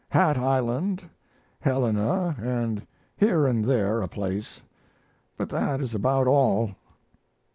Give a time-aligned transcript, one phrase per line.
[0.09, 1.07] Hat Island,
[1.59, 4.61] Helena and here and there a place;
[5.37, 6.71] but that is about all."